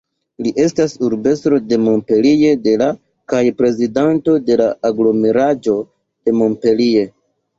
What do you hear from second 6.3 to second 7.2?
Montpellier.